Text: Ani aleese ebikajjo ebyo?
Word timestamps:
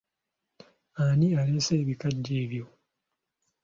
Ani 1.03 1.27
aleese 1.41 1.73
ebikajjo 1.81 2.33
ebyo? 2.43 2.65